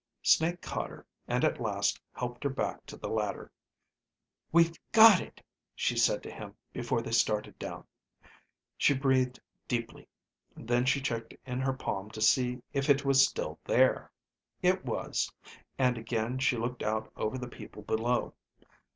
Snake 0.23 0.61
caught 0.63 0.89
her 0.89 1.05
and 1.27 1.43
at 1.43 1.61
last 1.61 2.01
helped 2.15 2.43
her 2.43 2.49
back 2.49 2.87
to 2.87 2.97
the 2.97 3.07
ladder. 3.07 3.51
"We've 4.51 4.75
got 4.91 5.21
it," 5.21 5.45
she 5.75 5.95
said 5.95 6.23
to 6.23 6.31
him 6.31 6.55
before 6.73 7.03
they 7.03 7.11
started 7.11 7.59
down. 7.59 7.83
She 8.79 8.95
breathed 8.95 9.39
deeply. 9.67 10.07
Then 10.55 10.85
she 10.85 11.01
checked 11.01 11.35
in 11.45 11.59
her 11.61 11.73
palm 11.73 12.09
to 12.17 12.19
see 12.21 12.63
if 12.73 12.89
it 12.89 13.05
was 13.05 13.21
still 13.23 13.59
there; 13.63 14.11
it 14.63 14.83
was, 14.83 15.31
and 15.77 15.99
again 15.99 16.39
she 16.39 16.57
looked 16.57 16.81
out 16.81 17.11
over 17.15 17.37
the 17.37 17.47
people 17.47 17.83
below. 17.83 18.33